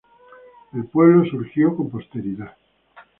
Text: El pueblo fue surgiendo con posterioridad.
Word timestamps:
El 0.73 0.85
pueblo 0.87 1.19
fue 1.21 1.29
surgiendo 1.29 1.75
con 1.77 1.91
posterioridad. 1.91 2.57